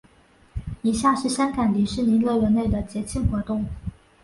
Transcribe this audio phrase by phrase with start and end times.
[0.81, 3.67] 以下是香港迪士尼乐园内的节庆活动。